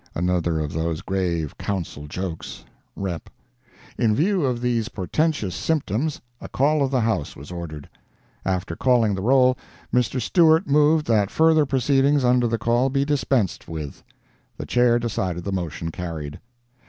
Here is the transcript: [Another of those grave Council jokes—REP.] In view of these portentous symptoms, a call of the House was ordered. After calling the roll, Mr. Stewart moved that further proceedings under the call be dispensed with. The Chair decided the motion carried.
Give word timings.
[Another 0.15 0.59
of 0.59 0.73
those 0.73 1.03
grave 1.03 1.55
Council 1.59 2.07
jokes—REP.] 2.07 3.29
In 3.99 4.15
view 4.15 4.43
of 4.45 4.59
these 4.59 4.89
portentous 4.89 5.53
symptoms, 5.53 6.19
a 6.41 6.49
call 6.49 6.81
of 6.81 6.89
the 6.89 7.01
House 7.01 7.35
was 7.35 7.51
ordered. 7.51 7.87
After 8.43 8.75
calling 8.75 9.13
the 9.13 9.21
roll, 9.21 9.59
Mr. 9.93 10.19
Stewart 10.19 10.65
moved 10.65 11.05
that 11.05 11.29
further 11.29 11.67
proceedings 11.67 12.23
under 12.23 12.47
the 12.47 12.57
call 12.57 12.89
be 12.89 13.05
dispensed 13.05 13.67
with. 13.67 14.03
The 14.57 14.65
Chair 14.65 14.97
decided 14.97 15.43
the 15.43 15.51
motion 15.51 15.91
carried. 15.91 16.39